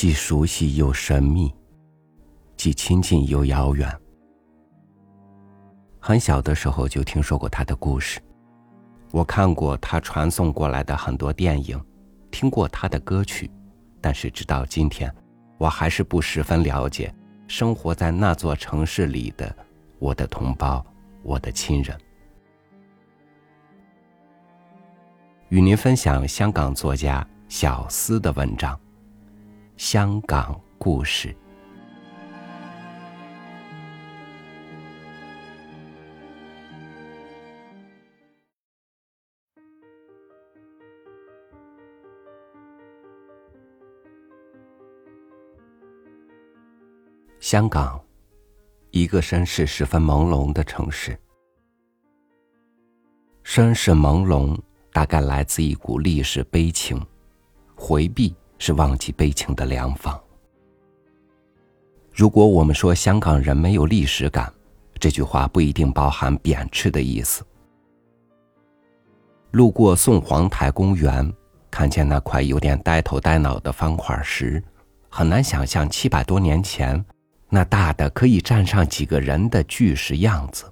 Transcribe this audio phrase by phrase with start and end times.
[0.00, 1.52] 既熟悉又神秘，
[2.56, 3.92] 既亲近又遥远。
[5.98, 8.20] 很小的时候就听说过他的故事，
[9.10, 11.84] 我看过他传送过来的很多电影，
[12.30, 13.50] 听过他的歌曲，
[14.00, 15.12] 但是直到今天，
[15.58, 17.12] 我还是不十分了解
[17.48, 19.52] 生活在那座城市里的
[19.98, 20.86] 我的同胞、
[21.24, 21.98] 我的亲人。
[25.48, 28.76] 与您分享香港作家小思的文章
[29.78, 31.28] 《香港故事》。
[47.38, 48.04] 香港，
[48.90, 51.16] 一个身世十分朦胧的城市，
[53.44, 54.58] 身世朦胧。
[54.90, 57.00] 大概来自一股历史悲情，
[57.76, 60.18] 回避是忘记悲情的良方。
[62.12, 64.52] 如果我们说香港人没有历史感，
[64.98, 67.44] 这句话不一定包含贬斥的意思。
[69.52, 71.32] 路过宋皇台公园，
[71.70, 74.62] 看见那块有点呆头呆脑的方块石，
[75.08, 77.02] 很难想象七百多年前
[77.48, 80.64] 那大的可以站上几个人的巨石样子，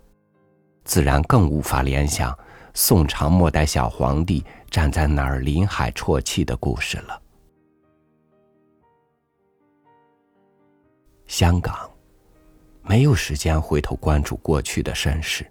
[0.84, 2.37] 自然更无法联想。
[2.75, 7.19] 宋朝末代小皇帝站在那儿临海啜泣的故事了。
[11.37, 11.79] 香港
[12.81, 15.47] 没有时间回头关注过去的身世，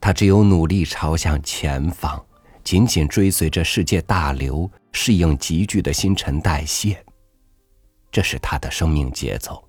[0.00, 2.20] 他只有努力朝向前方，
[2.64, 7.00] 紧紧追随着世界大流，适应急剧的新陈代谢。
[8.10, 9.62] 这是他的生命节奏。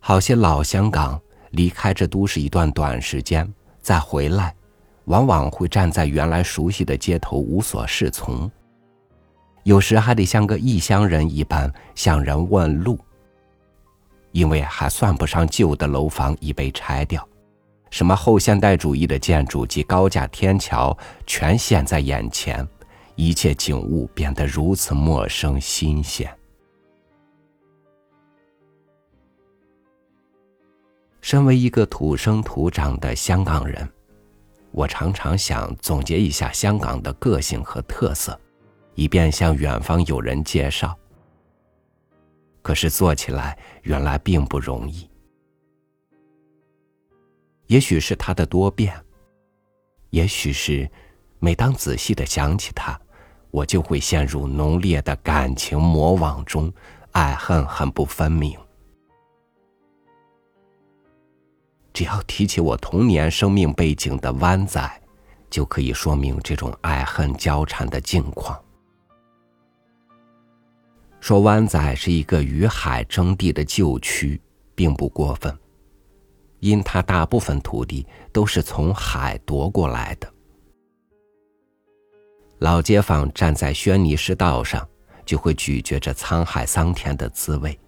[0.00, 1.22] 好些老香港。
[1.52, 3.48] 离开这都市一段短时间，
[3.80, 4.52] 再回来，
[5.04, 8.50] 往往会站在原来熟悉的街头无所适从。
[9.64, 12.98] 有时还得像个异乡人一般向人问路，
[14.32, 17.26] 因为还算不上旧的楼房已被拆掉，
[17.90, 22.66] 什么后现代主义的建筑及高架天桥全现在眼前，
[23.14, 26.28] 一切景物变得如此陌生新鲜。
[31.20, 33.88] 身为一个土生土长的香港人，
[34.72, 38.36] 我常常想总结一下香港的个性和特色，
[38.94, 40.96] 以便向远方友人介绍。
[42.62, 45.10] 可是做起来原来并不容易。
[47.66, 48.94] 也许是他的多变，
[50.10, 50.88] 也许是
[51.38, 53.00] 每当仔细的想起他，
[53.50, 56.72] 我就会陷入浓烈的感情魔网中，
[57.12, 58.58] 爱恨很不分明。
[61.92, 65.02] 只要提起我童年生命背景的湾仔，
[65.50, 68.62] 就可以说明这种爱恨交缠的境况。
[71.22, 74.40] 说湾仔是一个与海争地的旧区，
[74.74, 75.56] 并不过分，
[76.58, 80.28] 因它大部分土地都是从海夺过来的。
[82.58, 84.84] 老街坊站在轩尼诗道上，
[85.24, 87.78] 就会咀嚼着沧海桑田的滋味。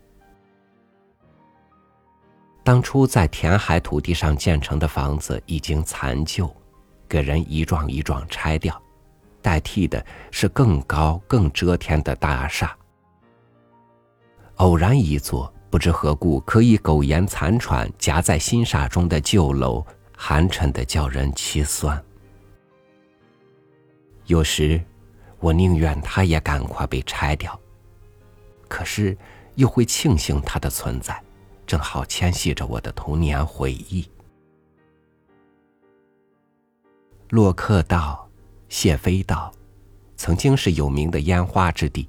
[2.63, 6.49] 当初在填海土地上建成的房子已经残旧，
[7.09, 8.81] 给人一幢一幢拆掉，
[9.43, 12.77] 代替的是更高、更遮天的大厦。
[14.57, 19.85] 偶然一座不知何故可以苟延残喘夹在新厦中的旧楼，
[20.17, 22.03] 寒碜的叫人凄酸。
[24.27, 24.81] 有时，
[25.41, 27.59] 我宁愿它也赶快被拆掉，
[28.69, 29.17] 可是
[29.57, 31.21] 又会庆幸它的存在。
[31.67, 34.09] 正好牵系着我的童年回忆。
[37.31, 38.29] 洛克道、
[38.69, 39.53] 谢飞道，
[40.15, 42.07] 曾经是有名的烟花之地。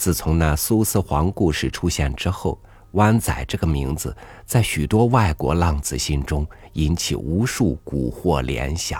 [0.00, 2.58] 自从那苏丝黄故事出现之后，
[2.92, 4.16] 湾仔这个名字
[4.46, 8.98] 在许多外国浪子心中引起无数蛊惑联想。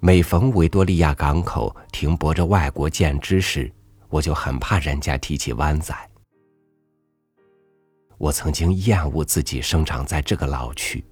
[0.00, 3.72] 每逢维多利亚港口停泊着外国舰只时，
[4.10, 5.96] 我就很怕人家提起湾仔。
[8.18, 11.02] 我曾经厌恶自己生长在这个老区，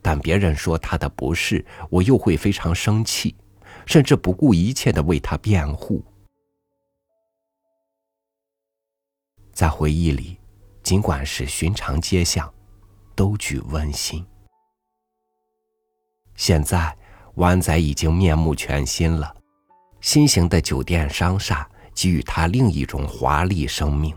[0.00, 3.36] 但别人说他的不是，我又会非常生气，
[3.84, 6.02] 甚至不顾一切的为他辩护。
[9.58, 10.38] 在回忆里，
[10.84, 12.48] 尽管是寻常街巷，
[13.16, 14.24] 都具温馨。
[16.36, 16.96] 现在，
[17.34, 19.34] 湾仔已经面目全新了，
[20.00, 24.16] 新型的酒店商厦给予他另一种华丽生命。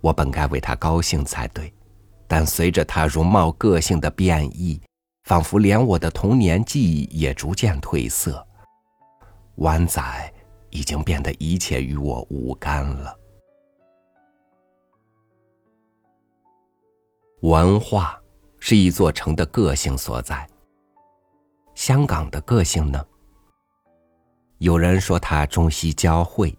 [0.00, 1.74] 我本该为他高兴才对，
[2.28, 4.80] 但随着他容貌个性的变异，
[5.24, 8.46] 仿佛连我的童年记忆也逐渐褪色。
[9.56, 10.32] 湾仔
[10.70, 13.12] 已经变得一切与我无干了。
[17.46, 18.20] 文化
[18.58, 20.44] 是一座城的个性所在。
[21.76, 23.06] 香港的个性呢？
[24.58, 26.58] 有人说它中西交汇，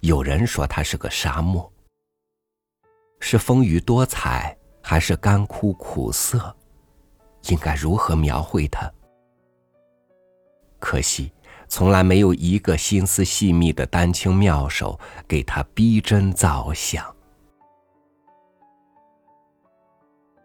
[0.00, 1.72] 有人说它是个沙漠。
[3.18, 6.54] 是丰腴多彩，还是干枯苦涩？
[7.44, 8.92] 应该如何描绘它？
[10.78, 11.32] 可惜。
[11.66, 17.16] 从来没有一个心思细密的丹青妙手给他逼真造像。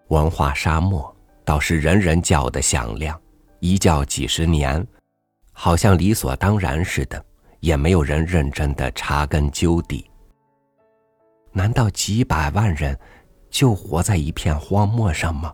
[0.10, 3.20] 文化沙漠倒是人人叫的响亮，
[3.60, 4.86] 一叫几十年，
[5.52, 7.24] 好像理所当然似的，
[7.60, 10.10] 也没有人认真的查根究底。
[11.52, 12.98] 难道几百万人
[13.50, 15.54] 就活在一片荒漠上吗？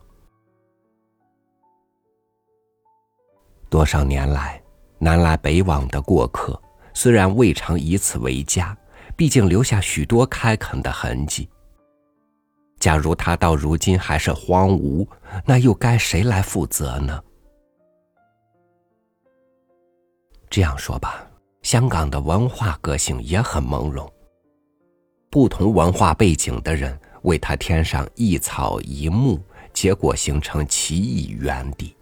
[3.70, 4.62] 多少年来？
[4.98, 6.62] 南来北往的过客，
[6.94, 8.78] 虽然未尝以此为家，
[9.16, 11.50] 毕竟留下许多开垦的痕迹。
[12.82, 15.08] 假如他到如今还是荒芜，
[15.46, 17.24] 那又该谁来负责呢？
[20.50, 21.26] 这样说吧，
[21.62, 24.10] 香港的文化个性也很朦胧。
[25.30, 29.40] 不同文化背景的人为他添上一草一木，
[29.72, 31.96] 结果形成奇异园地。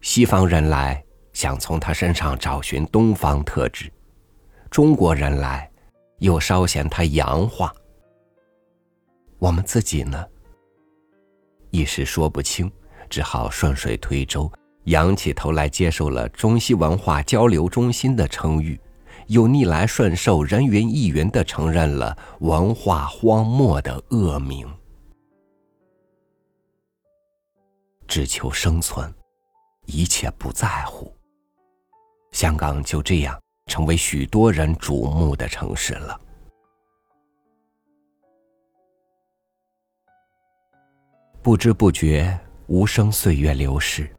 [0.00, 1.00] 西方人来。
[1.32, 3.90] 想从他身上找寻东方特质，
[4.68, 5.70] 中国人来，
[6.18, 7.72] 又稍嫌他洋化。
[9.40, 10.22] 我们自己呢，
[11.70, 12.70] 一时说不清，
[13.08, 14.52] 只好顺水推舟，
[14.84, 18.78] 仰起头来接受了中西文化交流中心的称誉，
[19.28, 24.68] 又逆来顺受、人云亦云的承认了文化荒漠的恶名，
[28.06, 29.10] 只求生存，
[29.86, 31.10] 一切不在乎。
[32.32, 36.20] 香港就这样成为许多人瞩目的城市了。
[41.42, 44.14] 不知不觉，无声岁月流逝，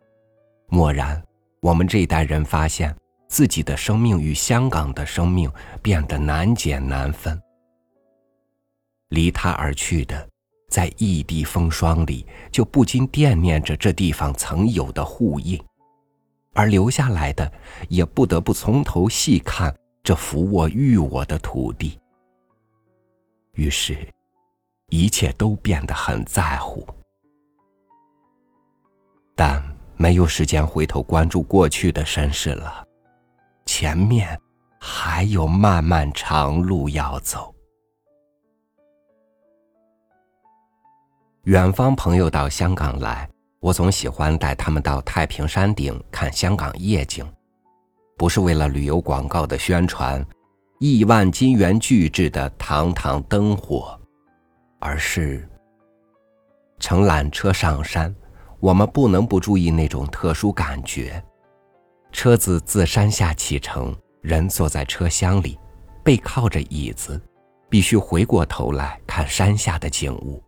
[0.70, 1.22] 蓦然，
[1.62, 2.96] 我们这一代人发现
[3.28, 5.52] 自己的生命与香港的生命
[5.84, 7.40] 变得难解难分。
[9.10, 10.28] 离他而去的，
[10.68, 15.64] 在异地风霜里，就不禁惦念着这地方曾有的呼应。
[16.54, 17.50] 而留下来的，
[17.88, 22.00] 也不得不从头细看这扶我育我的土地。
[23.54, 23.96] 于是，
[24.90, 26.86] 一切都变得很在乎，
[29.44, 29.60] 但
[29.98, 32.86] 没有时间回头关注过去的身世了。
[33.66, 34.40] 前面
[34.80, 37.52] 还有漫漫长路要走。
[41.46, 43.28] 远方朋友到香港来。
[43.60, 47.28] 我总喜欢带他们到太平山顶看香港夜景，
[48.18, 50.24] 不是为了旅游广告的宣传，
[50.80, 54.00] 亿万金元巨制的堂堂灯火，
[54.80, 55.50] 而是
[56.78, 58.14] 乘缆车上山，
[58.62, 61.22] 我们不能不注意那种特殊感觉。
[62.12, 65.58] 车子自山下启程，人坐在车厢里，
[66.04, 67.20] 背靠着椅子，
[67.70, 70.42] 必须回过头来看山下的景物。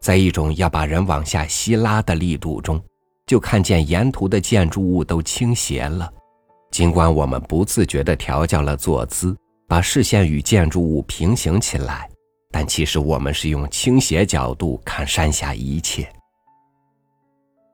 [0.00, 2.80] 在一种要把人往下吸拉的力度中，
[3.26, 6.08] 就看见沿途的建筑物都倾斜了。
[6.70, 12.08] 尽管我们不自觉地调教了坐姿，把视线与建筑物平行起来，
[12.52, 16.08] 但其实我们是用倾斜角度看山下一切。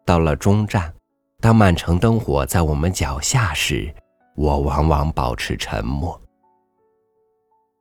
[0.04, 0.92] 到了终站，
[1.40, 3.92] 当曼城灯火在我们脚下时，
[4.36, 6.20] 我往往保持沉默。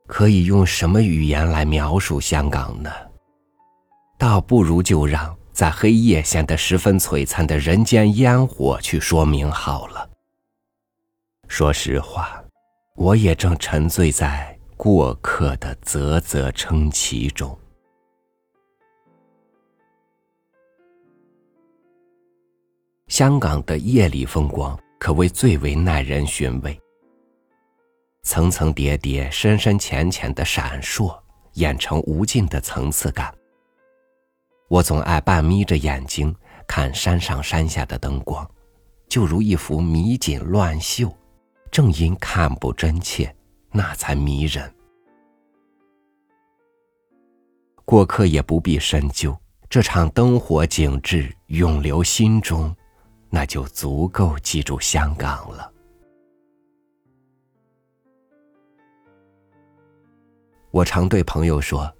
[0.08, 2.92] 可以用什么语言来描述香港呢？
[4.18, 10.10] 倒不如就让在黑夜显得十分璀璨的人间烟火去说明好了。
[11.48, 12.42] 说实话，
[12.96, 17.58] 我也正沉醉在过客的啧啧称奇中。
[23.14, 26.82] 香港的夜里风光可谓最为耐人寻味，
[28.24, 31.16] 层层叠叠、深深浅浅的闪烁，
[31.54, 33.32] 演成无尽的层次感。
[34.68, 38.50] 我总爱半眯着眼睛看山上山下的灯光，
[39.08, 41.16] 就如一幅迷锦乱绣，
[41.70, 43.32] 正因看不真切，
[43.72, 44.74] 那才迷人。
[47.86, 49.38] 过客也不必深究，
[49.70, 52.76] 这场灯火景致永留心中，
[53.36, 55.72] 那就足够记住香港了。
[60.70, 61.92] 我常对朋友说。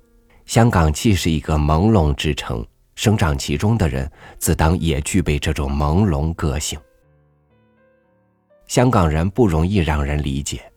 [0.46, 2.64] 香港既是一个朦胧之城，
[2.96, 6.78] 生长其中的人自当也具备这种朦胧个性。
[8.68, 10.70] 香港人不容易让人理解，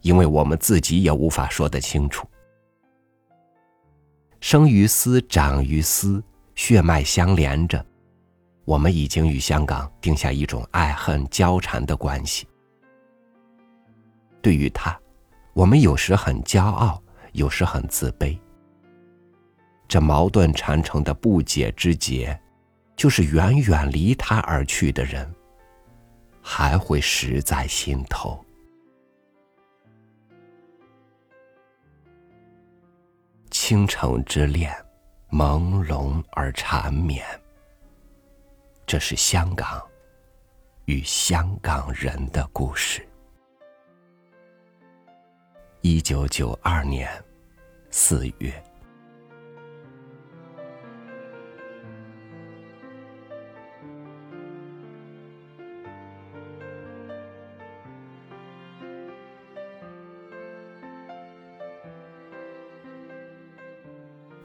[0.00, 2.26] 因为我们自己也无法说得清楚。
[4.40, 6.20] 生于斯，长于斯，
[6.56, 7.86] 血脉相连着，
[8.64, 12.46] 我们已经与香港定下一种爱恨交缠的关系。
[14.40, 14.98] 对于他，
[15.52, 17.02] 我们有时很骄傲，
[17.32, 18.38] 有时很自卑。
[19.88, 22.40] 这矛盾缠成的不解之结，
[22.96, 25.30] 就是远远离他而去的人，
[26.40, 28.42] 还会实在心头。
[33.50, 34.74] 倾城之恋，
[35.30, 37.24] 朦胧而缠绵。
[38.92, 39.82] 这是香港
[40.84, 43.00] 与香港人的故事。
[45.80, 47.08] 一九九二年
[47.90, 48.52] 四月。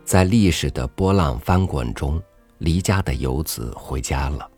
[0.05, 2.23] 在历史的波浪翻滚中，
[2.59, 4.49] 离家的游子回家了。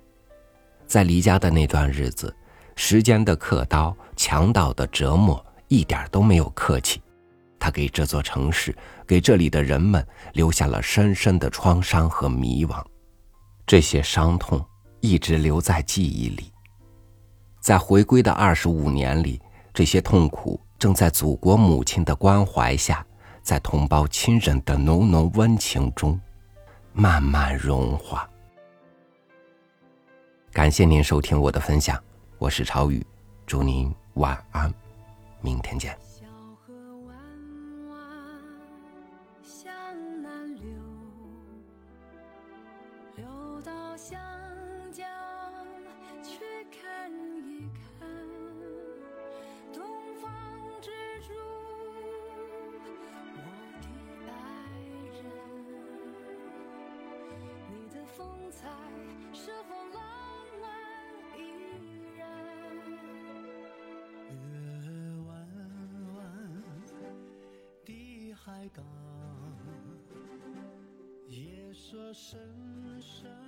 [0.88, 2.36] 在离家的那段日子，
[2.76, 7.02] 时间的刻刀、强盗的折磨，一点都没有客气。
[7.60, 8.76] 他给这座城市，
[9.06, 12.84] 给这里的人们留下了深深的创伤和迷惘。
[13.68, 14.66] 这些伤痛
[15.02, 16.52] 一直留在记忆里。
[17.60, 19.42] 在回归的二十五年里，
[19.74, 23.06] 这些痛苦正在祖国母亲的关怀下。
[23.42, 26.20] 在同胞亲人的浓浓温情中，
[26.94, 28.30] 慢慢融化。
[30.52, 32.02] 感谢您收听我的分享，
[32.38, 33.06] 我是超宇，
[33.46, 34.74] 祝您晚安，
[35.42, 35.98] 明天见
[39.44, 39.64] 向
[40.22, 40.56] 南
[43.16, 44.49] 流到下。
[58.20, 58.68] 风采
[59.32, 60.04] 是否浪
[60.62, 60.68] 漫
[61.40, 61.42] 依
[62.18, 62.20] 然？
[64.28, 64.92] 月
[65.26, 65.32] 弯
[66.18, 66.20] 弯
[67.86, 68.84] 的海港，
[71.30, 72.38] 夜色深
[73.00, 73.39] 深。